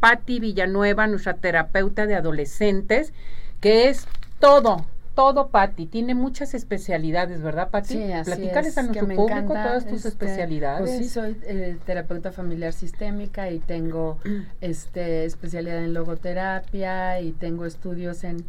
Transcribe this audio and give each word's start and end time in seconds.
Patti 0.00 0.40
Villanueva, 0.40 1.06
nuestra 1.06 1.34
terapeuta 1.34 2.06
de 2.06 2.16
adolescentes, 2.16 3.12
que 3.60 3.88
es 3.88 4.06
todo, 4.40 4.84
todo, 5.14 5.48
Patti. 5.48 5.86
Tiene 5.86 6.14
muchas 6.14 6.54
especialidades, 6.54 7.42
¿verdad, 7.42 7.70
Patti? 7.70 7.94
Sí, 7.94 8.12
así 8.12 8.28
Platícales 8.28 8.72
es, 8.72 8.78
a 8.78 8.82
nuestro 8.82 9.06
público 9.06 9.52
todas 9.52 9.84
tus 9.86 9.98
este, 10.04 10.08
especialidades. 10.08 10.80
Pues 10.80 10.98
sí, 10.98 11.08
soy 11.08 11.36
eh, 11.44 11.76
terapeuta 11.86 12.32
familiar 12.32 12.72
sistémica 12.72 13.50
y 13.50 13.60
tengo 13.60 14.18
este 14.60 15.24
especialidad 15.24 15.78
en 15.78 15.94
logoterapia 15.94 17.20
y 17.20 17.30
tengo 17.30 17.64
estudios 17.64 18.24
en 18.24 18.44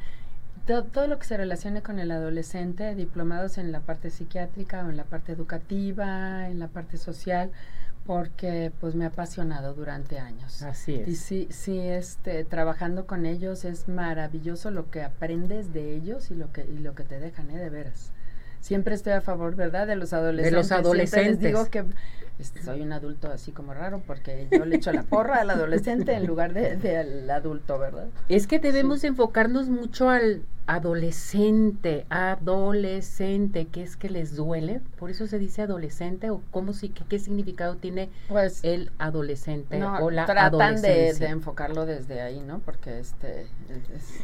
to- 0.65 0.83
todo 0.85 1.05
lo 1.05 1.19
que 1.19 1.27
se 1.27 1.37
relacione 1.37 1.83
con 1.83 1.99
el 1.99 2.09
adolescente, 2.09 2.95
diplomados 2.95 3.59
en 3.59 3.71
la 3.71 3.81
parte 3.81 4.09
psiquiátrica 4.09 4.83
o 4.83 4.89
en 4.89 4.97
la 4.97 5.03
parte 5.03 5.31
educativa, 5.31 6.47
en 6.49 6.57
la 6.57 6.69
parte 6.69 6.97
social, 6.97 7.51
porque 8.09 8.71
pues 8.79 8.95
me 8.95 9.05
ha 9.05 9.09
apasionado 9.09 9.75
durante 9.75 10.17
años. 10.17 10.63
Así 10.63 10.93
Y 11.05 11.13
es. 11.13 11.19
sí, 11.19 11.47
sí, 11.51 11.77
este, 11.79 12.43
trabajando 12.43 13.05
con 13.05 13.27
ellos 13.27 13.65
es 13.65 13.87
maravilloso 13.87 14.71
lo 14.71 14.89
que 14.89 15.03
aprendes 15.03 15.73
de 15.73 15.93
ellos 15.93 16.31
y 16.31 16.33
lo 16.33 16.51
que, 16.51 16.65
y 16.65 16.79
lo 16.79 16.95
que 16.95 17.03
te 17.03 17.19
dejan, 17.19 17.51
¿eh? 17.51 17.59
De 17.59 17.69
veras. 17.69 18.11
Siempre 18.61 18.95
estoy 18.95 19.13
a 19.13 19.21
favor, 19.21 19.55
¿verdad? 19.55 19.85
De 19.85 19.95
los 19.95 20.11
adolescentes. 20.13 20.65
Siempre 20.65 20.75
adolescentes. 20.89 21.39
les 21.43 21.51
digo 21.53 21.69
que 21.69 21.85
soy 22.63 22.81
un 22.81 22.93
adulto 22.93 23.31
así 23.31 23.51
como 23.51 23.75
raro 23.75 24.01
porque 24.07 24.47
yo 24.49 24.65
le 24.65 24.77
echo 24.77 24.91
la 24.91 25.03
porra 25.03 25.41
al 25.41 25.51
adolescente 25.51 26.13
en 26.13 26.25
lugar 26.25 26.53
de, 26.53 26.77
de 26.77 26.97
al 26.97 27.29
adulto, 27.29 27.77
¿verdad? 27.77 28.07
Es 28.27 28.47
que 28.47 28.57
debemos 28.57 29.03
enfocarnos 29.03 29.69
mucho 29.69 30.09
al 30.09 30.41
adolescente, 30.69 32.05
adolescente, 32.09 33.65
que 33.65 33.81
es 33.81 33.97
que 33.97 34.07
les 34.07 34.35
duele, 34.35 34.81
por 34.99 35.09
eso 35.09 35.25
se 35.25 35.39
dice 35.39 35.63
adolescente 35.63 36.29
o 36.29 36.41
cómo 36.51 36.73
si 36.73 36.89
qué, 36.89 37.03
qué 37.09 37.17
significado 37.17 37.77
tiene 37.77 38.09
Pues 38.27 38.59
el 38.63 38.91
adolescente 38.99 39.79
no, 39.79 39.97
o 39.97 40.11
la 40.11 40.27
tratan 40.27 40.79
de, 40.79 41.09
enfocarlo 41.25 41.87
desde 41.87 42.21
ahí, 42.21 42.41
¿no? 42.41 42.59
Porque 42.59 42.99
este 42.99 43.41
es- 43.41 44.19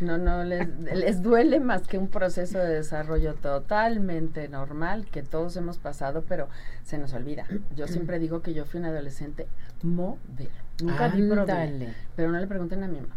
no 0.00 0.16
no 0.16 0.42
les, 0.42 0.66
les 0.80 1.22
duele 1.22 1.60
más 1.60 1.86
que 1.86 1.98
un 1.98 2.08
proceso 2.08 2.56
de 2.56 2.68
desarrollo 2.76 3.34
totalmente 3.34 4.48
normal 4.48 5.04
que 5.04 5.22
todos 5.22 5.54
hemos 5.58 5.76
pasado, 5.76 6.24
pero 6.26 6.48
se 6.82 6.96
nos 6.96 7.12
olvida. 7.12 7.44
Yo 7.76 7.86
siempre 7.86 8.18
digo 8.18 8.40
que 8.40 8.54
yo 8.54 8.64
fui 8.64 8.80
un 8.80 8.86
adolescente 8.86 9.46
modelo. 9.82 10.50
Nunca 10.82 11.10
di 11.10 11.20
problema, 11.28 11.60
Ándale. 11.60 11.94
pero 12.16 12.32
no 12.32 12.38
le 12.38 12.46
pregunten 12.46 12.82
a 12.84 12.88
mi 12.88 13.02
mamá. 13.02 13.14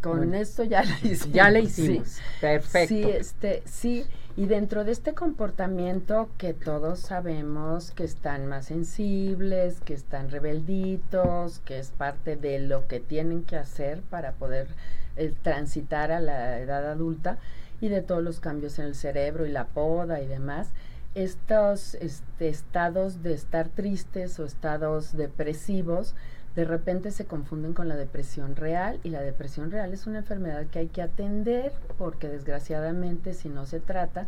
Con 0.00 0.16
Bueno, 0.18 0.36
esto 0.36 0.64
ya 0.64 0.82
la 0.82 0.96
hicimos. 1.02 1.32
Ya 1.32 1.50
le 1.50 1.66
sí. 1.66 1.66
hicimos. 1.66 2.22
Perfecto. 2.40 2.88
Sí, 2.88 3.10
este, 3.10 3.62
sí, 3.66 4.06
y 4.36 4.46
dentro 4.46 4.84
de 4.84 4.92
este 4.92 5.14
comportamiento 5.14 6.30
que 6.38 6.54
todos 6.54 7.00
sabemos 7.00 7.90
que 7.90 8.04
están 8.04 8.46
más 8.46 8.66
sensibles, 8.66 9.80
que 9.80 9.94
están 9.94 10.30
rebelditos, 10.30 11.60
que 11.60 11.78
es 11.78 11.90
parte 11.90 12.36
de 12.36 12.60
lo 12.60 12.86
que 12.86 13.00
tienen 13.00 13.44
que 13.44 13.56
hacer 13.56 14.02
para 14.02 14.32
poder 14.32 14.68
eh, 15.16 15.34
transitar 15.42 16.12
a 16.12 16.20
la 16.20 16.58
edad 16.60 16.90
adulta 16.90 17.38
y 17.80 17.88
de 17.88 18.02
todos 18.02 18.22
los 18.22 18.40
cambios 18.40 18.78
en 18.78 18.86
el 18.86 18.94
cerebro 18.94 19.46
y 19.46 19.50
la 19.50 19.66
poda 19.66 20.20
y 20.20 20.26
demás, 20.26 20.68
estos 21.14 21.94
este, 21.96 22.48
estados 22.48 23.22
de 23.22 23.34
estar 23.34 23.68
tristes 23.68 24.38
o 24.38 24.44
estados 24.44 25.16
depresivos 25.16 26.14
de 26.60 26.66
repente 26.66 27.10
se 27.10 27.24
confunden 27.24 27.72
con 27.72 27.88
la 27.88 27.96
depresión 27.96 28.54
real 28.54 29.00
y 29.02 29.08
la 29.08 29.22
depresión 29.22 29.70
real 29.70 29.94
es 29.94 30.06
una 30.06 30.18
enfermedad 30.18 30.66
que 30.66 30.80
hay 30.80 30.88
que 30.88 31.00
atender 31.00 31.72
porque 31.96 32.28
desgraciadamente 32.28 33.32
si 33.32 33.48
no 33.48 33.64
se 33.64 33.80
trata 33.80 34.26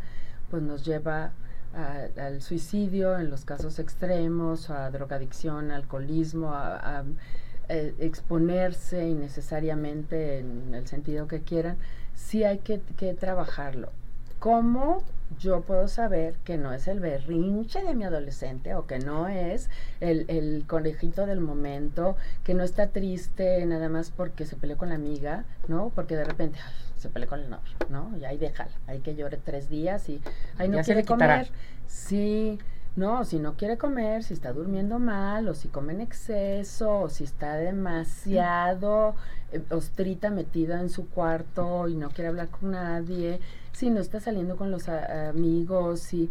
pues 0.50 0.62
nos 0.62 0.83
lleva 0.83 1.33
al 2.16 2.41
suicidio 2.41 3.19
en 3.19 3.28
los 3.28 3.44
casos 3.44 3.78
extremos, 3.78 4.70
a 4.70 4.91
drogadicción, 4.91 5.70
alcoholismo, 5.70 6.52
a, 6.52 7.00
a, 7.00 7.05
eh, 7.69 7.94
exponerse 7.98 9.06
innecesariamente 9.06 10.39
en 10.39 10.74
el 10.74 10.86
sentido 10.86 11.28
que 11.28 11.42
quieran, 11.42 11.77
sí 12.14 12.44
hay 12.44 12.58
que, 12.58 12.80
que 12.96 13.12
trabajarlo. 13.12 13.91
¿Cómo 14.39 15.02
yo 15.38 15.62
puedo 15.62 15.88
saber 15.88 16.34
que 16.44 16.56
no 16.56 16.73
es 16.73 16.89
el 16.89 17.01
berrinche 17.01 17.83
de 17.83 17.95
mi 17.95 18.05
adolescente 18.05 18.74
o 18.74 18.86
que 18.86 18.98
no 18.98 19.29
es 19.29 19.68
el, 20.01 20.24
el 20.29 20.64
conejito 20.67 21.27
del 21.27 21.40
momento, 21.40 22.17
que 22.45 22.55
no 22.55 22.62
está 22.62 22.89
triste 22.89 23.64
nada 23.67 23.89
más 23.89 24.11
porque 24.11 24.46
se 24.46 24.56
peleó 24.56 24.77
con 24.77 24.89
la 24.90 24.96
amiga, 24.96 25.45
¿no? 25.68 25.90
Porque 25.95 26.17
de 26.17 26.24
repente 26.24 26.58
ay, 26.64 26.74
se 26.96 27.08
peleó 27.08 27.29
con 27.29 27.40
el 27.40 27.51
novio, 27.51 27.73
¿no? 27.89 28.17
Y 28.17 28.24
ahí 28.24 28.39
déjala, 28.39 28.73
hay 28.86 29.01
que 29.01 29.14
llore 29.14 29.36
tres 29.36 29.68
días 29.68 30.08
y 30.08 30.20
ay, 30.58 30.68
no 30.68 30.77
Ya 30.77 30.83
quiere 30.84 31.05
comer. 31.05 31.48
Sí, 31.86 32.58
no, 32.95 33.25
si 33.25 33.39
no 33.39 33.55
quiere 33.55 33.79
comer, 33.79 34.23
si 34.23 34.35
está 34.35 34.53
durmiendo 34.53 34.98
mal, 34.98 35.48
o 35.48 35.55
si 35.55 35.69
come 35.69 35.95
en 35.95 36.03
exceso, 36.03 37.01
o 37.01 37.08
si 37.08 37.25
está 37.25 37.57
demasiado 37.57 39.14
eh, 39.51 39.63
ostrita 39.70 40.30
metida 40.30 40.80
en 40.80 40.91
su 40.91 41.08
cuarto 41.08 41.89
y 41.89 41.95
no 41.95 42.11
quiere 42.11 42.29
hablar 42.29 42.48
con 42.48 42.73
nadie, 42.73 43.41
si 43.73 43.89
no 43.89 44.01
está 44.01 44.20
saliendo 44.20 44.57
con 44.57 44.70
los 44.70 44.89
amigos, 44.89 46.01
si 46.01 46.30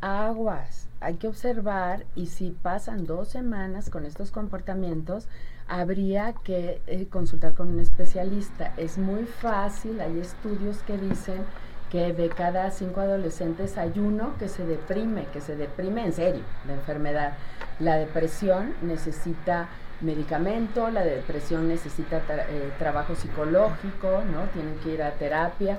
aguas, 0.00 0.88
hay 1.00 1.14
que 1.14 1.28
observar 1.28 2.04
y 2.14 2.26
si 2.26 2.50
pasan 2.50 3.06
dos 3.06 3.28
semanas 3.28 3.88
con 3.88 4.04
estos 4.04 4.30
comportamientos, 4.30 5.28
habría 5.68 6.32
que 6.32 6.82
eh, 6.86 7.06
consultar 7.08 7.54
con 7.54 7.68
un 7.68 7.80
especialista. 7.80 8.74
Es 8.76 8.98
muy 8.98 9.24
fácil, 9.24 10.00
hay 10.00 10.18
estudios 10.18 10.78
que 10.82 10.98
dicen 10.98 11.44
que 11.90 12.12
de 12.12 12.28
cada 12.28 12.70
cinco 12.70 13.00
adolescentes 13.00 13.76
hay 13.76 13.98
uno 13.98 14.34
que 14.38 14.48
se 14.48 14.64
deprime, 14.64 15.26
que 15.32 15.40
se 15.40 15.56
deprime 15.56 16.04
en 16.04 16.12
serio, 16.12 16.42
la 16.66 16.74
enfermedad. 16.74 17.32
La 17.80 17.96
depresión 17.96 18.74
necesita 18.82 19.68
medicamento, 20.00 20.88
la 20.90 21.02
depresión 21.02 21.68
necesita 21.68 22.22
tra- 22.26 22.46
eh, 22.48 22.72
trabajo 22.78 23.14
psicológico, 23.14 24.22
¿no? 24.32 24.44
Tienen 24.52 24.76
que 24.84 24.94
ir 24.94 25.02
a 25.02 25.12
terapia. 25.12 25.78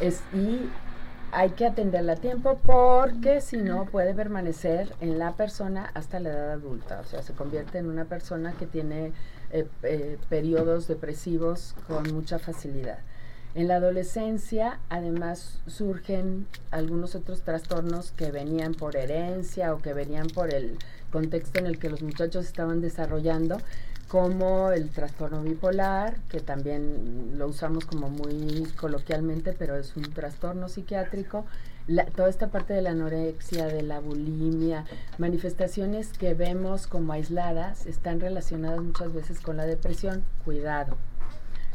Es, 0.00 0.22
y 0.34 0.68
hay 1.30 1.50
que 1.50 1.66
atenderla 1.66 2.14
a 2.14 2.16
tiempo 2.16 2.58
porque 2.62 3.40
si 3.40 3.56
no 3.56 3.86
puede 3.86 4.14
permanecer 4.14 4.92
en 5.00 5.18
la 5.18 5.32
persona 5.32 5.90
hasta 5.94 6.20
la 6.20 6.30
edad 6.30 6.50
adulta. 6.52 7.00
O 7.00 7.04
sea, 7.04 7.22
se 7.22 7.32
convierte 7.34 7.78
en 7.78 7.88
una 7.88 8.04
persona 8.04 8.52
que 8.52 8.66
tiene 8.66 9.12
eh, 9.52 9.66
eh, 9.84 10.18
periodos 10.28 10.88
depresivos 10.88 11.74
con 11.86 12.12
mucha 12.12 12.38
facilidad. 12.38 12.98
En 13.54 13.68
la 13.68 13.76
adolescencia, 13.76 14.78
además, 14.88 15.58
surgen 15.66 16.46
algunos 16.70 17.14
otros 17.14 17.42
trastornos 17.42 18.10
que 18.12 18.30
venían 18.30 18.72
por 18.72 18.96
herencia 18.96 19.74
o 19.74 19.78
que 19.78 19.92
venían 19.92 20.28
por 20.28 20.54
el 20.54 20.78
contexto 21.10 21.58
en 21.58 21.66
el 21.66 21.78
que 21.78 21.90
los 21.90 22.02
muchachos 22.02 22.46
estaban 22.46 22.80
desarrollando, 22.80 23.58
como 24.08 24.70
el 24.70 24.88
trastorno 24.88 25.42
bipolar, 25.42 26.16
que 26.30 26.40
también 26.40 27.32
lo 27.36 27.46
usamos 27.48 27.84
como 27.84 28.08
muy 28.08 28.66
coloquialmente, 28.76 29.52
pero 29.52 29.76
es 29.76 29.96
un 29.96 30.04
trastorno 30.04 30.70
psiquiátrico. 30.70 31.44
La- 31.86 32.06
toda 32.06 32.30
esta 32.30 32.48
parte 32.48 32.72
de 32.72 32.80
la 32.80 32.90
anorexia, 32.92 33.66
de 33.66 33.82
la 33.82 34.00
bulimia, 34.00 34.84
manifestaciones 35.18 36.12
que 36.16 36.32
vemos 36.32 36.86
como 36.86 37.12
aisladas, 37.12 37.84
están 37.86 38.20
relacionadas 38.20 38.80
muchas 38.80 39.12
veces 39.12 39.40
con 39.40 39.58
la 39.58 39.66
depresión. 39.66 40.24
Cuidado 40.44 40.96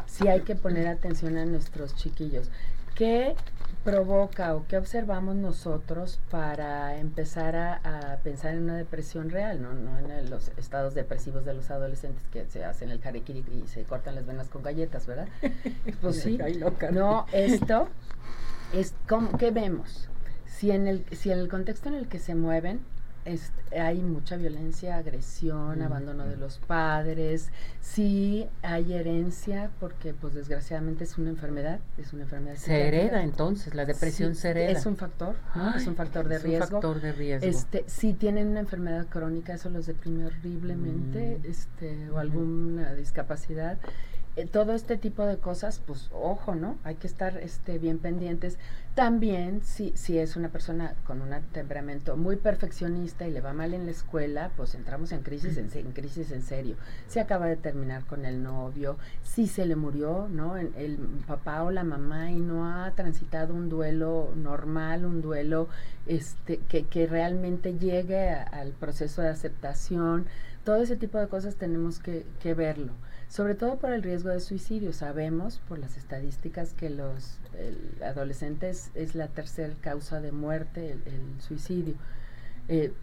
sí 0.06 0.28
hay 0.28 0.42
que 0.42 0.56
poner 0.56 0.88
atención 0.88 1.38
a 1.38 1.46
nuestros 1.46 1.96
chiquillos. 1.96 2.50
¿Qué 2.96 3.36
provoca 3.84 4.56
o 4.56 4.66
qué 4.68 4.78
observamos 4.78 5.36
nosotros 5.36 6.20
para 6.30 6.98
empezar 6.98 7.56
a, 7.56 7.76
a 8.14 8.18
pensar 8.18 8.54
en 8.54 8.64
una 8.64 8.76
depresión 8.76 9.30
real, 9.30 9.62
no, 9.62 9.74
no 9.74 9.98
en 10.00 10.12
el- 10.12 10.30
los 10.30 10.50
estados 10.58 10.94
depresivos 10.94 11.46
de 11.46 11.54
los 11.54 11.70
adolescentes 11.72 12.24
que 12.32 12.46
se 12.48 12.66
hacen 12.66 12.90
el 12.90 13.00
harakiri 13.06 13.46
y 13.64 13.68
se 13.68 13.84
cortan 13.84 14.16
las 14.16 14.26
venas 14.26 14.50
con 14.50 14.64
galletas, 14.64 15.06
¿verdad? 15.08 15.28
Pues 16.02 16.22
sí, 16.22 16.38
loca. 16.60 16.92
no, 16.92 17.28
esto 17.32 17.88
es 18.74 18.94
como, 19.08 19.38
¿qué 19.38 19.52
vemos? 19.52 20.10
Si 20.48 20.72
en 20.72 20.88
el, 20.88 21.06
si 21.16 21.32
en 21.32 21.40
el 21.40 21.48
contexto 21.48 21.88
en 21.88 21.96
el 21.96 22.08
que 22.10 22.20
se 22.20 22.36
mueven 22.36 22.82
es- 23.28 23.52
hay 23.78 24.02
mucha 24.02 24.38
violencia, 24.38 24.98
agresión, 24.98 25.80
Mm. 25.80 25.84
abandono 25.84 26.26
de 26.26 26.38
los 26.38 26.58
padres, 26.60 27.52
si 27.82 28.48
hay 28.62 28.94
herencia, 28.94 29.70
porque 29.80 30.14
pues 30.14 30.34
desgraciadamente 30.34 31.04
es 31.04 31.18
una 31.18 31.30
enfermedad, 31.30 31.80
es 31.98 32.14
una 32.14 32.24
enfermedad. 32.24 32.56
Se 32.56 32.88
hereda 32.88 33.24
entonces, 33.24 33.76
la 33.76 33.86
depresión 33.86 34.36
Sí, 34.36 34.42
se 34.42 34.50
hereda. 34.52 34.72
Es 34.72 34.86
un 34.86 34.96
factor, 34.98 35.36
¿no? 35.56 35.76
es 35.76 35.86
un 35.88 35.96
factor 35.96 36.28
de 36.28 36.36
es 36.38 36.44
un 36.44 36.50
riesgo. 36.50 36.68
factor 36.68 37.02
de 37.02 37.12
riesgo. 37.12 37.48
Este, 37.48 37.84
si 37.88 38.14
tienen 38.14 38.48
una 38.48 38.62
enfermedad 38.62 39.06
crónica, 39.08 39.54
eso 39.54 39.70
los 39.70 39.86
deprime 39.86 40.26
horriblemente, 40.26 41.40
Mm. 41.44 41.46
este, 41.52 42.10
o 42.10 42.20
alguna 42.20 42.94
discapacidad. 42.94 43.78
Eh, 44.38 44.46
todo 44.46 44.74
este 44.74 44.98
tipo 44.98 45.26
de 45.26 45.38
cosas, 45.40 45.82
pues 45.84 46.12
ojo, 46.14 46.54
¿no? 46.54 46.78
Hay 46.84 46.94
que 46.94 47.08
estar 47.08 47.38
este, 47.38 47.80
bien 47.80 47.98
pendientes. 47.98 48.60
También, 48.94 49.64
si, 49.64 49.94
si 49.96 50.20
es 50.20 50.36
una 50.36 50.50
persona 50.50 50.94
con 51.08 51.22
un 51.22 51.32
temperamento 51.52 52.16
muy 52.18 52.36
perfeccionista 52.36 53.28
y 53.28 53.32
le 53.32 53.42
va 53.42 53.54
mal 53.54 53.74
en 53.74 53.86
la 53.86 53.92
escuela, 53.92 54.52
pues 54.56 54.76
entramos 54.76 55.12
en 55.12 55.24
crisis 55.24 55.58
en, 55.58 55.72
en 55.74 55.92
crisis 55.92 56.32
en 56.32 56.44
serio. 56.44 56.76
Si 57.08 57.18
acaba 57.18 57.48
de 57.48 57.56
terminar 57.56 58.06
con 58.06 58.26
el 58.26 58.44
novio, 58.44 59.00
si 59.24 59.48
se 59.48 59.66
le 59.66 59.76
murió, 59.76 60.28
¿no? 60.30 60.56
El 60.56 60.98
papá 61.26 61.64
o 61.64 61.72
la 61.72 61.84
mamá 61.84 62.32
y 62.32 62.40
no 62.40 62.72
ha 62.72 62.92
transitado 62.92 63.56
un 63.56 63.70
duelo 63.70 64.32
normal, 64.36 65.06
un 65.06 65.24
duelo 65.24 65.68
este, 66.06 66.60
que, 66.70 66.84
que 66.84 67.08
realmente 67.08 67.80
llegue 67.80 68.30
al 68.30 68.74
proceso 68.74 69.24
de 69.24 69.30
aceptación. 69.30 70.28
Todo 70.64 70.76
ese 70.78 70.96
tipo 70.96 71.18
de 71.18 71.28
cosas 71.28 71.56
tenemos 71.56 71.98
que, 71.98 72.24
que 72.40 72.54
verlo. 72.54 72.94
Sobre 73.30 73.56
todo 73.56 73.78
por 73.78 73.92
el 73.92 74.04
riesgo 74.04 74.30
de 74.30 74.40
suicidio. 74.40 74.94
Sabemos 74.94 75.60
por 75.68 75.80
las 75.80 75.98
estadísticas 75.98 76.74
que 76.74 76.90
los 76.90 77.38
adolescentes 78.04 78.92
es 78.96 79.16
la 79.16 79.28
tercera 79.28 79.74
causa 79.82 80.22
de 80.22 80.32
muerte, 80.32 80.92
el, 80.92 81.42
suicidio. 81.42 81.96
Eh, 82.68 82.94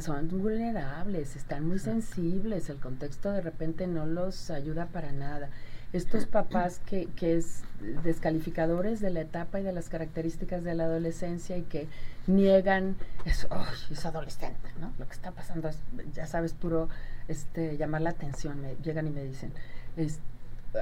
son 0.00 0.28
vulnerables, 0.28 1.36
están 1.36 1.66
muy 1.66 1.78
sensibles, 1.78 2.70
el 2.70 2.78
contexto 2.78 3.30
de 3.32 3.42
repente 3.42 3.86
no 3.86 4.06
los 4.06 4.50
ayuda 4.50 4.86
para 4.86 5.12
nada. 5.12 5.50
Estos 5.92 6.26
papás 6.26 6.80
que, 6.84 7.06
que 7.16 7.36
es 7.36 7.62
descalificadores 8.04 9.00
de 9.00 9.10
la 9.10 9.22
etapa 9.22 9.60
y 9.60 9.62
de 9.62 9.72
las 9.72 9.88
características 9.88 10.62
de 10.62 10.74
la 10.74 10.84
adolescencia 10.84 11.56
y 11.56 11.62
que 11.62 11.88
niegan, 12.26 12.96
es, 13.24 13.48
es 13.90 14.04
adolescente, 14.04 14.68
¿no? 14.80 14.92
Lo 14.98 15.06
que 15.06 15.12
está 15.12 15.30
pasando 15.30 15.68
es, 15.68 15.78
ya 16.12 16.26
sabes, 16.26 16.52
puro 16.52 16.88
este, 17.26 17.78
llamar 17.78 18.02
la 18.02 18.10
atención, 18.10 18.60
me 18.60 18.76
llegan 18.84 19.06
y 19.06 19.10
me 19.10 19.24
dicen, 19.24 19.52
es, 19.96 20.20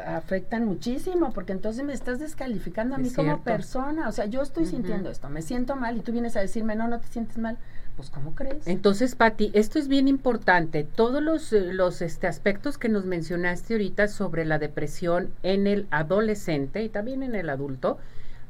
afectan 0.04 0.64
muchísimo, 0.64 1.32
porque 1.32 1.52
entonces 1.52 1.84
me 1.84 1.92
estás 1.92 2.18
descalificando 2.18 2.96
a 2.96 2.98
mí 2.98 3.10
como 3.10 3.42
persona, 3.42 4.08
o 4.08 4.12
sea, 4.12 4.26
yo 4.26 4.42
estoy 4.42 4.66
sintiendo 4.66 5.10
esto, 5.10 5.28
me 5.28 5.42
siento 5.42 5.76
mal 5.76 5.96
y 5.96 6.00
tú 6.00 6.12
vienes 6.12 6.36
a 6.36 6.40
decirme, 6.40 6.74
no, 6.74 6.88
no 6.88 6.98
te 6.98 7.06
sientes 7.06 7.38
mal, 7.38 7.58
pues 7.96 8.10
¿cómo 8.10 8.34
crees? 8.34 8.66
Entonces, 8.66 9.14
Patti, 9.14 9.50
esto 9.54 9.78
es 9.78 9.88
bien 9.88 10.06
importante, 10.06 10.84
todos 10.84 11.22
los, 11.22 11.52
eh, 11.52 11.72
los 11.72 12.02
este, 12.02 12.26
aspectos 12.26 12.78
que 12.78 12.88
nos 12.88 13.04
mencionaste 13.04 13.74
ahorita 13.74 14.08
sobre 14.08 14.44
la 14.44 14.58
depresión 14.58 15.30
en 15.42 15.66
el 15.66 15.86
adolescente 15.90 16.82
y 16.82 16.88
también 16.88 17.22
en 17.22 17.34
el 17.34 17.48
adulto, 17.48 17.98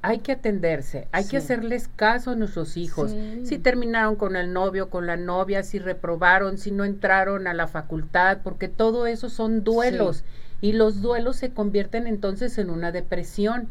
hay 0.03 0.19
que 0.19 0.33
atenderse, 0.33 1.09
hay 1.11 1.25
que 1.25 1.39
hacerles 1.39 1.89
caso 1.97 2.31
a 2.31 2.37
nuestros 2.37 2.77
hijos. 2.77 3.13
Si 3.45 3.59
terminaron 3.59 4.15
con 4.15 4.37
el 4.37 4.53
novio, 4.53 4.89
con 4.89 5.07
la 5.07 5.17
novia, 5.17 5.65
si 5.65 5.81
reprobaron, 5.81 6.59
si 6.59 6.71
no 6.71 6.85
entraron 6.85 7.49
a 7.49 7.55
la 7.55 7.67
facultad, 7.67 8.39
porque 8.45 8.69
todo 8.69 9.07
eso 9.07 9.29
son 9.31 9.65
duelos. 9.65 10.23
Y 10.61 10.73
los 10.73 11.03
duelos 11.03 11.37
se 11.37 11.51
convierten 11.51 12.07
entonces 12.07 12.59
en 12.59 12.71
una 12.71 12.93
depresión. 12.93 13.69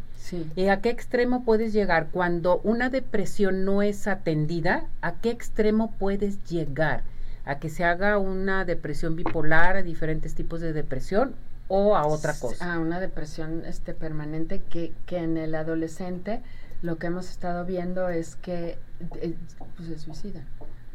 ¿Y 0.55 0.67
a 0.67 0.81
qué 0.81 0.89
extremo 0.89 1.43
puedes 1.43 1.73
llegar? 1.73 2.07
Cuando 2.11 2.59
una 2.63 2.89
depresión 2.89 3.63
no 3.63 3.81
es 3.81 4.07
atendida, 4.07 4.87
¿a 5.01 5.13
qué 5.13 5.29
extremo 5.29 5.93
puedes 5.99 6.43
llegar? 6.45 7.03
¿A 7.45 7.59
que 7.59 7.69
se 7.69 7.83
haga 7.83 8.17
una 8.17 8.65
depresión 8.65 9.15
bipolar, 9.15 9.77
a 9.77 9.83
diferentes 9.83 10.33
tipos 10.33 10.61
de 10.61 10.73
depresión? 10.73 11.35
o 11.67 11.95
a 11.95 12.05
otra 12.05 12.33
cosa. 12.37 12.73
A 12.73 12.79
una 12.79 12.99
depresión 12.99 13.63
este, 13.65 13.93
permanente 13.93 14.61
que, 14.69 14.93
que 15.05 15.17
en 15.17 15.37
el 15.37 15.55
adolescente 15.55 16.41
lo 16.81 16.97
que 16.97 17.07
hemos 17.07 17.29
estado 17.29 17.65
viendo 17.65 18.09
es 18.09 18.35
que 18.35 18.77
eh, 19.21 19.35
pues, 19.75 19.89
se 19.89 19.99
suicidan. 19.99 20.45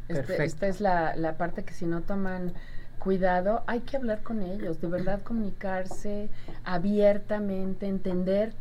Este, 0.08 0.44
esta 0.44 0.66
es 0.66 0.81
la, 0.81 1.14
la 1.16 1.37
parte 1.37 1.64
que 1.64 1.72
si 1.72 1.87
no 1.87 2.02
toman 2.02 2.52
cuidado, 3.00 3.64
hay 3.67 3.81
que 3.81 3.97
hablar 3.97 4.23
con 4.23 4.43
ellos, 4.43 4.81
de 4.81 4.87
verdad 4.87 5.23
comunicarse 5.23 6.29
abiertamente, 6.64 7.88
entender 7.88 8.52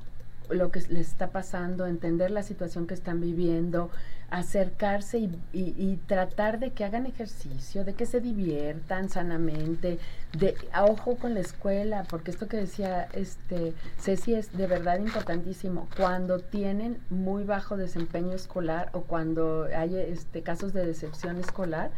lo 0.50 0.72
que 0.72 0.80
les 0.90 1.10
está 1.10 1.28
pasando, 1.28 1.86
entender 1.86 2.32
la 2.32 2.42
situación 2.42 2.88
que 2.88 2.96
están 2.96 3.22
viviendo, 3.22 3.92
acercarse 4.32 5.30
y, 5.54 6.00
tratar 6.08 6.60
de 6.60 6.72
que 6.72 6.86
hagan 6.86 7.06
ejercicio, 7.06 7.84
de 7.84 7.94
que 7.94 8.06
se 8.06 8.22
diviertan 8.22 9.10
sanamente, 9.10 10.00
de 10.38 10.56
ojo 10.80 11.16
con 11.18 11.34
la 11.34 11.40
escuela, 11.40 12.06
porque 12.10 12.32
esto 12.32 12.48
que 12.48 12.58
decía 12.58 13.08
este 13.14 13.74
Ceci 14.00 14.36
es 14.36 14.56
de 14.56 14.68
verdad 14.68 15.00
importantísimo. 15.00 15.88
Cuando 15.98 16.40
tienen 16.40 17.00
muy 17.10 17.44
bajo 17.44 17.78
desempeño 17.78 18.34
escolar 18.34 18.90
o 18.94 19.02
cuando 19.02 19.68
hay 19.76 19.96
este 19.98 20.42
casos 20.44 20.74
de 20.74 20.86
decepción 20.86 21.38
escolar, 21.38 21.92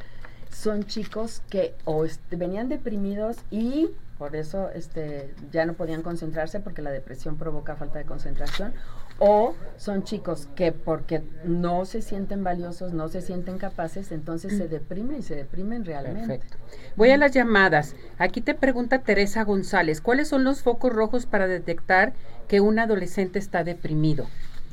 son 0.52 0.84
chicos 0.84 1.42
que 1.50 1.74
o 1.86 2.06
venían 2.32 2.70
deprimidos 2.70 3.38
y 3.50 3.90
por 4.22 4.36
eso 4.36 4.70
este, 4.70 5.34
ya 5.52 5.66
no 5.66 5.74
podían 5.74 6.04
concentrarse 6.04 6.60
porque 6.60 6.84
la 6.84 6.92
depresión 6.92 7.38
provoca 7.38 7.76
falta 7.76 7.98
de 7.98 8.06
concentración, 8.06 8.72
o 9.18 9.56
son 9.78 10.04
chicos 10.04 10.48
que 10.56 10.72
porque 10.72 11.24
no 11.44 11.86
se 11.86 12.04
sienten 12.04 12.44
valiosos, 12.44 12.94
no 12.94 13.08
se 13.08 13.22
sienten 13.22 13.58
capaces, 13.58 14.12
entonces 14.12 14.56
se 14.56 14.68
deprimen 14.68 15.20
y 15.20 15.22
se 15.24 15.36
deprimen 15.36 15.86
realmente. 15.86 16.28
Perfecto. 16.28 16.58
Voy 16.96 17.10
a 17.10 17.18
las 17.18 17.32
llamadas. 17.32 17.96
Aquí 18.20 18.42
te 18.42 18.54
pregunta 18.54 19.00
Teresa 19.00 19.44
González, 19.44 20.02
¿cuáles 20.02 20.28
son 20.28 20.44
los 20.44 20.62
focos 20.62 20.94
rojos 20.94 21.26
para 21.26 21.48
detectar 21.48 22.14
que 22.48 22.62
un 22.62 22.78
adolescente 22.78 23.40
está 23.40 23.64
deprimido? 23.64 24.28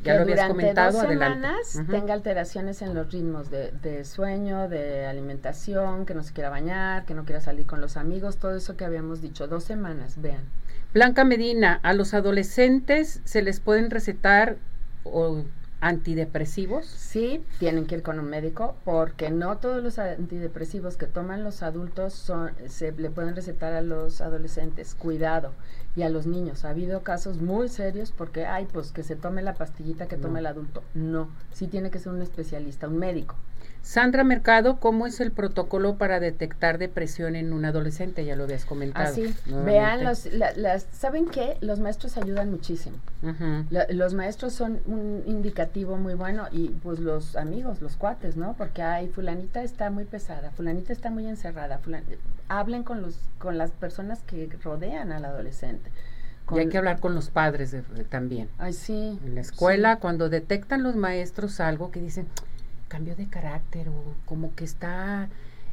Ya 0.05 0.15
lo 0.15 0.23
habías 0.23 0.49
comentado, 0.49 0.93
dos 0.93 1.09
semanas 1.09 1.81
tenga 1.91 2.15
alteraciones 2.15 2.83
en 2.83 2.95
los 2.95 3.13
ritmos 3.13 3.51
de, 3.51 4.05
sueño, 4.05 4.69
de 4.69 5.07
alimentación, 5.07 6.07
que 6.07 6.15
no 6.15 6.23
se 6.23 6.33
quiera 6.33 6.51
bañar, 6.51 7.05
que 7.05 7.15
no 7.15 7.25
quiera 7.25 7.41
salir 7.41 7.67
con 7.67 7.81
los 7.81 7.97
amigos, 7.97 8.39
todo 8.39 8.57
eso 8.57 8.77
que 8.77 8.85
habíamos 8.85 9.21
dicho, 9.21 9.49
dos 9.49 9.65
semanas, 9.65 10.21
vean. 10.21 10.43
Blanca 10.95 11.25
Medina, 11.25 11.81
a 11.83 11.93
los 11.93 12.15
adolescentes 12.15 13.21
se 13.25 13.43
les 13.43 13.61
pueden 13.61 13.91
recetar 13.91 14.57
o 15.05 15.45
antidepresivos? 15.81 16.87
Sí, 16.87 17.45
tienen 17.59 17.87
que 17.87 17.97
ir 17.97 18.03
con 18.03 18.19
un 18.19 18.27
médico 18.27 18.77
porque 18.85 19.31
no 19.31 19.59
todos 19.59 19.83
los 19.83 19.99
antidepresivos 19.99 20.97
que 20.97 21.07
toman 21.07 21.45
los 21.45 21.63
adultos 21.63 22.15
son, 22.15 22.53
se 22.67 22.93
le 22.93 23.11
pueden 23.11 23.37
recetar 23.37 23.73
a 23.73 23.83
los 23.83 24.21
adolescentes. 24.21 24.95
Cuidado. 24.95 25.53
Y 25.97 26.03
a 26.03 26.11
los 26.11 26.27
niños. 26.27 26.65
Ha 26.65 26.71
habido 26.71 27.03
casos 27.03 27.41
muy 27.41 27.69
serios 27.69 28.13
porque, 28.13 28.47
ay, 28.47 28.69
pues 28.73 28.93
que 28.93 29.03
se 29.03 29.17
tome 29.17 29.43
la 29.43 29.55
pastillita 29.55 30.07
que 30.07 30.17
toma 30.17 30.39
el 30.39 30.47
adulto. 30.47 30.83
No, 30.95 31.29
sí 31.53 31.67
tiene 31.67 31.91
que 31.91 31.99
ser 31.99 32.13
un 32.13 32.23
especialista, 32.23 32.87
un 32.87 32.99
médico. 32.99 33.35
Sandra 33.89 34.23
Mercado, 34.23 34.81
¿cómo 34.81 35.07
es 35.07 35.19
el 35.19 35.33
protocolo 35.33 35.97
para 35.97 36.21
detectar 36.21 36.77
depresión 36.77 37.35
en 37.37 37.55
un 37.55 37.65
adolescente? 37.65 38.23
Ya 38.27 38.37
lo 38.37 38.45
habías 38.45 38.67
comentado. 38.67 39.09
Así, 39.09 39.35
vean, 39.65 40.05
los, 40.05 40.27
las, 40.27 40.87
¿saben 40.93 41.25
qué? 41.25 41.57
Los 41.63 41.81
maestros 41.81 42.19
ayudan 42.19 42.51
muchísimo. 42.51 42.99
los 43.89 44.13
maestros 44.13 44.53
son 44.53 44.81
un 44.85 45.23
indicativo 45.25 45.97
muy 45.97 46.13
bueno 46.13 46.49
y 46.53 46.69
pues 46.69 46.99
los 46.99 47.35
amigos, 47.35 47.81
los 47.81 47.97
cuates, 47.97 48.37
¿no? 48.37 48.53
Porque, 48.59 48.83
ay, 48.83 49.09
fulanita 49.09 49.63
está 49.63 49.89
muy 49.89 50.05
pesada, 50.05 50.51
fulanita 50.51 50.93
está 50.93 51.09
muy 51.09 51.27
encerrada, 51.27 51.81
hablen 52.49 52.83
con, 52.83 53.01
los, 53.01 53.19
con 53.39 53.57
las 53.57 53.71
personas 53.71 54.23
que 54.23 54.51
rodean 54.63 55.13
al 55.13 55.25
adolescente. 55.25 55.91
y 56.55 56.59
hay 56.59 56.69
que 56.69 56.77
hablar 56.77 57.01
con 57.01 57.15
los 57.15 57.31
padres 57.31 57.75
también. 58.11 58.51
Ay, 58.59 58.75
sí. 58.75 59.19
En 59.25 59.35
la 59.35 59.41
escuela, 59.41 59.97
cuando 59.97 60.29
detectan 60.29 60.83
los 60.83 60.95
maestros 60.95 61.59
algo 61.59 61.91
que 61.91 62.03
dicen, 62.03 62.27
cambio 62.89 63.15
de 63.15 63.29
carácter 63.29 63.89
o 63.89 64.15
como 64.25 64.55
que 64.55 64.65
está 64.65 65.29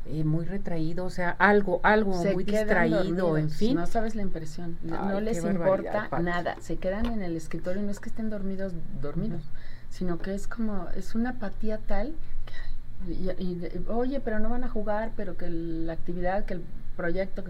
eh, 0.08 0.24
muy 0.24 0.46
retraído, 0.46 1.06
o 1.06 1.10
sea, 1.10 1.32
algo, 1.32 1.80
algo 1.82 2.14
muy 2.14 2.44
distraído, 2.44 3.38
en 3.38 3.50
fin. 3.50 3.76
No 3.76 3.88
sabes 3.88 4.14
la 4.14 4.22
impresión, 4.22 4.78
no, 4.84 5.20
les 5.20 5.44
importa 5.44 6.10
nada, 6.22 6.58
se 6.62 6.78
quedan 6.78 7.08
en 7.08 7.24
el 7.24 7.36
escritorio, 7.36 7.82
no 7.82 7.90
es 7.90 8.00
que 8.00 8.10
estén 8.10 8.30
dormidos, 8.30 8.74
dormidos, 9.02 9.42
sino 9.90 10.20
que 10.20 10.36
es 10.36 10.48
como, 10.48 10.90
es 10.96 11.16
una 11.16 11.32
apatía 11.32 11.80
tal, 11.80 12.14
que, 13.08 13.82
oye, 13.88 14.20
pero 14.20 14.38
no 14.38 14.50
van 14.50 14.64
a 14.64 14.70
jugar, 14.70 15.12
pero 15.16 15.38
que 15.38 15.50
la 15.50 15.94
actividad, 15.94 16.46
que 16.46 16.54
el 16.54 16.64
proyecto, 16.96 17.44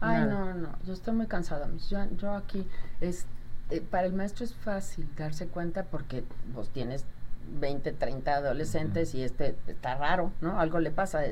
ay, 0.00 0.26
no, 0.28 0.52
no, 0.52 0.68
yo 0.84 0.92
estoy 0.92 1.14
muy 1.14 1.26
cansada, 1.26 1.70
yo, 1.88 2.04
yo 2.18 2.34
aquí, 2.34 2.66
es, 3.00 3.24
eh, 3.70 3.80
para 3.80 4.06
el 4.06 4.12
maestro 4.12 4.44
es 4.44 4.54
fácil 4.54 5.08
darse 5.16 5.46
cuenta 5.46 5.84
porque 5.84 6.24
vos 6.54 6.68
tienes 6.68 7.06
20, 7.60 7.92
30 7.92 8.34
adolescentes 8.34 9.14
y 9.14 9.22
este 9.22 9.56
está 9.66 9.96
raro, 9.96 10.32
¿no? 10.40 10.60
Algo 10.60 10.80
le 10.80 10.90
pasa. 10.90 11.22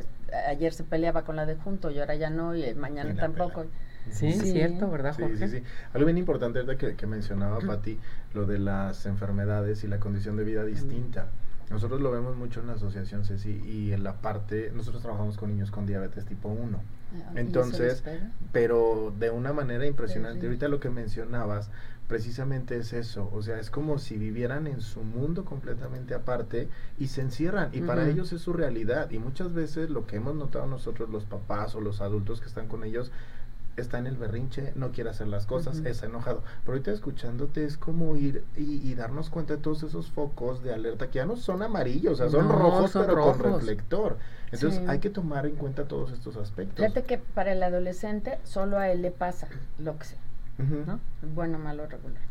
Ayer 0.49 0.73
se 0.73 0.85
peleaba 0.85 1.23
con 1.23 1.37
la 1.37 1.47
de 1.47 1.57
junto 1.57 1.91
y 1.91 1.99
ahora 2.01 2.15
ya 2.15 2.31
no 2.31 2.57
y 2.57 2.75
mañana 2.75 3.15
tampoco. 3.15 3.67
Sí, 4.11 4.33
sí, 4.33 4.53
cierto, 4.53 4.91
¿verdad, 4.91 5.15
Jorge? 5.19 5.49
Sí, 5.49 5.59
sí, 5.59 5.65
Algo 5.95 6.07
bien 6.07 6.19
importante 6.19 6.61
es 6.61 6.77
que, 6.77 6.95
que 6.95 7.07
mencionaba 7.07 7.59
Pati, 7.61 7.99
lo 8.35 8.45
de 8.45 8.59
las 8.59 9.07
enfermedades 9.07 9.83
y 9.85 9.89
la 9.89 9.99
condición 9.99 10.37
de 10.37 10.45
vida 10.45 10.65
distinta. 10.65 11.29
Nosotros 11.71 12.01
lo 12.01 12.11
vemos 12.11 12.37
mucho 12.37 12.61
en 12.61 12.67
la 12.67 12.75
asociación 12.75 13.25
Ceci 13.25 13.61
y 13.65 13.93
en 13.93 14.05
la 14.05 14.21
parte, 14.21 14.71
nosotros 14.75 15.03
trabajamos 15.03 15.37
con 15.37 15.51
niños 15.51 15.71
con 15.71 15.87
diabetes 15.87 16.25
tipo 16.25 16.49
1. 16.49 16.79
Ah, 17.15 17.33
Entonces, 17.37 18.03
pero 18.53 19.13
de 19.19 19.31
una 19.31 19.53
manera 19.53 19.87
impresionante. 19.87 20.47
Ahorita 20.47 20.69
lo 20.69 20.81
que 20.81 20.91
mencionabas, 20.91 21.71
precisamente 22.09 22.77
es 22.77 22.93
eso, 22.93 23.31
o 23.33 23.43
sea, 23.43 23.59
es 23.59 23.71
como 23.71 23.99
si 23.99 24.19
vivieran 24.19 24.67
en 24.67 24.83
su 24.83 25.03
mundo 25.03 25.45
completamente 25.45 26.15
aparte 26.15 26.69
y 26.99 27.07
se 27.09 27.23
encierran 27.23 27.71
y 27.73 27.81
para 27.81 28.07
ellos 28.07 28.33
es 28.33 28.43
su 28.43 28.53
realidad 28.53 29.11
y 29.11 29.19
muchas 29.19 29.55
veces 29.55 29.89
lo 29.91 30.07
que 30.07 30.17
hemos 30.17 30.35
notado 30.35 30.67
nosotros 30.67 31.09
los 31.09 31.25
papás 31.25 31.75
o 31.75 31.81
los 31.81 32.01
adultos 32.01 32.41
que 32.41 32.47
están 32.47 32.69
con 32.69 32.85
ellos 32.85 33.11
está 33.77 33.99
en 33.99 34.07
el 34.07 34.17
berrinche, 34.17 34.73
no 34.75 34.93
quiere 34.93 35.11
hacer 35.11 35.27
las 35.27 35.47
cosas, 35.47 35.79
está 35.79 36.07
enojado. 36.07 36.43
Pero 36.63 36.73
ahorita 36.73 36.93
escuchándote 36.93 37.65
es 37.65 37.77
como 37.77 38.17
ir 38.17 38.45
y, 38.57 38.95
darnos 38.95 39.31
cuenta 39.31 39.57
de 39.57 39.63
todos 39.63 39.83
esos 39.83 40.11
focos 40.11 40.63
de 40.63 40.73
alerta 40.73 41.09
que 41.09 41.17
ya 41.17 41.27
no 41.27 41.37
son 41.37 41.63
amarillos, 41.63 42.15
o 42.15 42.17
sea, 42.17 42.29
son 42.29 42.49
rojos 42.49 42.93
pero 42.93 43.33
con 43.33 43.39
reflector. 43.39 44.17
Entonces 44.53 44.89
hay 44.89 45.01
que 45.01 45.11
tomar 45.11 45.47
en 45.47 45.57
cuenta 45.57 45.85
todos 45.85 46.13
estos 46.13 46.37
aspectos. 46.37 46.77
Fíjate 46.77 47.03
que 47.03 47.19
para 47.19 47.53
el 47.53 47.63
adolescente 47.63 48.39
solo 48.45 48.79
a 48.79 48.89
él 48.91 49.03
le 49.03 49.11
pasa 49.11 49.49
lo 49.79 49.99
que 49.99 50.05
sea. 50.05 50.19
¿no? 50.59 51.01
Bueno, 51.35 51.59
malo, 51.59 51.87
regular. 51.87 52.23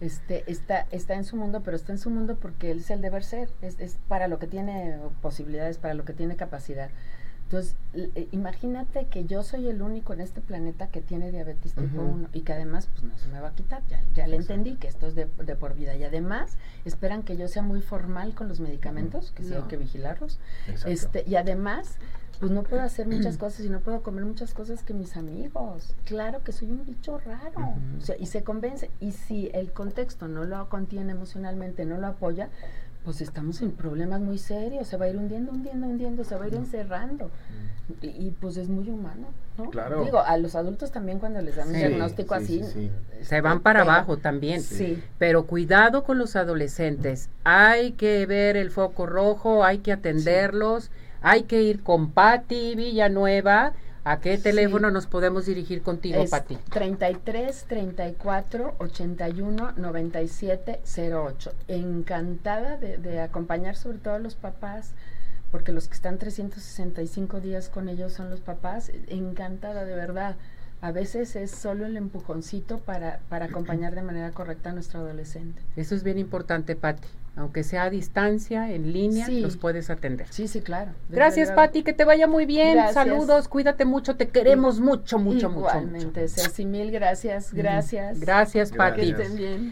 Este, 0.00 0.50
está, 0.50 0.86
está 0.90 1.14
en 1.14 1.24
su 1.24 1.36
mundo, 1.36 1.62
pero 1.64 1.76
está 1.76 1.92
en 1.92 1.98
su 1.98 2.10
mundo 2.10 2.36
porque 2.36 2.72
él 2.72 2.78
es 2.78 2.90
el 2.90 3.00
deber 3.00 3.22
ser, 3.22 3.48
es, 3.62 3.78
es 3.78 3.98
para 4.08 4.26
lo 4.26 4.38
que 4.38 4.48
tiene 4.48 4.98
posibilidades, 5.20 5.78
para 5.78 5.94
lo 5.94 6.04
que 6.04 6.12
tiene 6.12 6.36
capacidad. 6.36 6.90
Entonces, 7.52 7.76
eh, 7.92 8.28
imagínate 8.32 9.08
que 9.08 9.26
yo 9.26 9.42
soy 9.42 9.68
el 9.68 9.82
único 9.82 10.14
en 10.14 10.22
este 10.22 10.40
planeta 10.40 10.86
que 10.86 11.02
tiene 11.02 11.30
diabetes 11.30 11.74
tipo 11.74 12.00
1 12.00 12.30
y 12.32 12.40
que 12.40 12.54
además 12.54 12.88
pues 12.90 13.02
no 13.02 13.18
se 13.18 13.28
me 13.28 13.40
va 13.40 13.48
a 13.48 13.54
quitar, 13.54 13.82
ya, 13.88 14.02
ya 14.14 14.26
le 14.26 14.36
entendí 14.36 14.76
que 14.76 14.88
esto 14.88 15.06
es 15.06 15.14
de, 15.14 15.26
por 15.26 15.74
vida 15.74 15.94
y 15.94 16.02
además 16.02 16.56
esperan 16.86 17.22
que 17.22 17.36
yo 17.36 17.48
sea 17.48 17.60
muy 17.60 17.82
formal 17.82 18.34
con 18.34 18.48
los 18.48 18.58
medicamentos, 18.60 19.32
que 19.32 19.44
sí 19.44 19.52
hay 19.52 19.64
que 19.64 19.76
vigilarlos. 19.76 20.40
Este, 20.86 21.24
y 21.26 21.36
además 21.36 21.98
pues 22.40 22.50
no 22.50 22.62
puedo 22.62 22.80
hacer 22.80 23.06
muchas 23.06 23.36
cosas 23.38 23.66
y 23.66 23.68
no 23.68 23.80
puedo 23.80 24.02
comer 24.02 24.24
muchas 24.24 24.54
cosas 24.54 24.82
que 24.82 24.94
mis 24.94 25.18
amigos. 25.18 25.94
Claro 26.06 26.42
que 26.42 26.52
soy 26.52 26.70
un 26.70 26.86
bicho 26.86 27.18
raro. 27.18 27.74
o 27.98 28.00
sea, 28.00 28.16
y 28.18 28.26
se 28.26 28.42
convence. 28.44 28.90
Y 28.98 29.12
si 29.12 29.50
el 29.52 29.72
contexto 29.72 30.26
no 30.26 30.44
lo 30.44 30.70
contiene 30.70 31.12
emocionalmente, 31.12 31.84
no 31.84 31.98
lo 31.98 32.06
apoya, 32.06 32.48
pues 33.04 33.20
estamos 33.20 33.62
en 33.62 33.72
problemas 33.72 34.20
muy 34.20 34.38
serios, 34.38 34.86
se 34.86 34.96
va 34.96 35.06
a 35.06 35.08
ir 35.08 35.16
hundiendo, 35.16 35.52
hundiendo, 35.52 35.86
hundiendo, 35.86 36.24
se 36.24 36.36
va 36.36 36.44
a 36.44 36.48
ir 36.48 36.54
encerrando. 36.54 37.30
Y, 38.00 38.30
pues 38.40 38.56
es 38.56 38.68
muy 38.68 38.88
humano, 38.88 39.26
¿no? 39.58 39.68
Claro. 39.70 40.04
Digo, 40.04 40.20
a 40.20 40.36
los 40.38 40.54
adultos 40.54 40.92
también 40.92 41.18
cuando 41.18 41.42
les 41.42 41.56
dan 41.56 41.68
un 41.68 41.74
diagnóstico 41.74 42.34
así. 42.34 42.62
se 43.20 43.40
van 43.40 43.60
para 43.60 43.82
abajo 43.82 44.16
también. 44.16 44.62
Sí. 44.62 45.02
Pero 45.18 45.46
cuidado 45.46 46.04
con 46.04 46.16
los 46.16 46.36
adolescentes. 46.36 47.28
Hay 47.44 47.92
que 47.92 48.24
ver 48.24 48.56
el 48.56 48.70
foco 48.70 49.06
rojo, 49.06 49.64
hay 49.64 49.78
que 49.78 49.92
atenderlos, 49.92 50.90
hay 51.20 51.42
que 51.42 51.62
ir 51.62 51.82
con 51.82 52.12
Patti 52.12 52.76
Villanueva 52.76 53.72
¿A 54.04 54.18
qué 54.18 54.36
teléfono 54.36 54.90
nos 54.90 55.06
podemos 55.06 55.46
dirigir 55.46 55.82
contigo, 55.82 56.24
Pati? 56.28 56.56
33 56.70 57.64
34 57.68 58.74
81 58.78 59.72
97 59.76 60.80
08. 61.14 61.52
Encantada 61.68 62.76
de, 62.78 62.98
de, 62.98 63.20
acompañar 63.20 63.76
sobre 63.76 63.98
todo 63.98 64.14
a 64.14 64.18
los 64.18 64.34
papás, 64.34 64.94
porque 65.52 65.70
los 65.70 65.86
que 65.86 65.94
están 65.94 66.18
365 66.18 67.40
días 67.40 67.68
con 67.68 67.88
ellos 67.88 68.12
son 68.12 68.28
los 68.28 68.40
papás. 68.40 68.90
Encantada, 69.06 69.84
de 69.84 69.94
verdad. 69.94 70.34
A 70.80 70.90
veces 70.90 71.36
es 71.36 71.52
solo 71.52 71.86
el 71.86 71.96
empujoncito 71.96 72.78
para, 72.78 73.20
para 73.28 73.44
acompañar 73.44 73.94
de 73.94 74.02
manera 74.02 74.32
correcta 74.32 74.70
a 74.70 74.72
nuestro 74.72 74.98
adolescente. 74.98 75.62
Eso 75.76 75.94
es 75.94 76.02
bien 76.02 76.18
importante, 76.18 76.74
Pati 76.74 77.06
aunque 77.34 77.62
sea 77.64 77.84
a 77.84 77.90
distancia, 77.90 78.70
en 78.70 78.92
línea, 78.92 79.26
los 79.28 79.56
puedes 79.56 79.88
atender. 79.88 80.26
Sí, 80.30 80.48
sí, 80.48 80.60
claro. 80.60 80.92
Gracias, 81.08 81.50
Pati, 81.52 81.82
que 81.82 81.92
te 81.92 82.04
vaya 82.04 82.26
muy 82.26 82.44
bien. 82.46 82.78
Saludos, 82.92 83.48
cuídate 83.48 83.84
mucho, 83.84 84.16
te 84.16 84.28
queremos 84.28 84.80
mucho, 84.80 85.18
mucho, 85.18 85.48
mucho. 85.48 85.68
Igualmente, 85.68 86.28
Ceci, 86.28 86.66
mil 86.66 86.90
gracias, 86.90 87.52
gracias. 87.54 88.20
Gracias, 88.20 88.72
Pati. 88.72 89.14
bien. 89.14 89.60